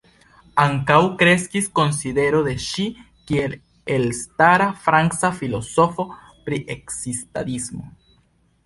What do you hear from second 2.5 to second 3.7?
ŝi kiel